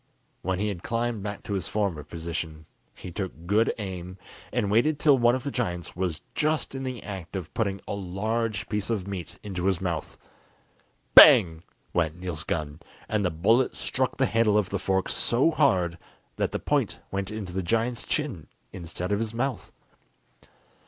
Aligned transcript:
When 0.41 0.57
he 0.57 0.69
had 0.69 0.81
climbed 0.81 1.21
back 1.21 1.43
to 1.43 1.53
his 1.53 1.67
former 1.67 2.03
position, 2.03 2.65
he 2.95 3.11
took 3.11 3.45
good 3.45 3.71
aim, 3.77 4.17
and 4.51 4.71
waited 4.71 4.97
till 4.97 5.15
one 5.15 5.35
of 5.35 5.43
the 5.43 5.51
giants 5.51 5.95
was 5.95 6.21
just 6.33 6.73
in 6.73 6.81
the 6.83 7.03
act 7.03 7.35
of 7.35 7.53
putting 7.53 7.79
a 7.87 7.93
large 7.93 8.67
piece 8.67 8.89
of 8.89 9.07
meat 9.07 9.37
into 9.43 9.65
his 9.65 9.79
mouth. 9.79 10.17
Bang! 11.13 11.61
went 11.93 12.15
Niels' 12.19 12.43
gun, 12.43 12.79
and 13.07 13.23
the 13.23 13.29
bullet 13.29 13.75
struck 13.75 14.17
the 14.17 14.25
handle 14.25 14.57
of 14.57 14.69
the 14.71 14.79
fork 14.79 15.07
so 15.07 15.51
hard 15.51 15.99
that 16.35 16.51
the 16.51 16.57
point 16.57 16.97
went 17.11 17.29
into 17.29 17.53
the 17.53 17.61
giant's 17.61 18.01
chin, 18.03 18.47
instead 18.73 19.11
of 19.11 19.19
his 19.19 19.35
mouth. 19.35 19.71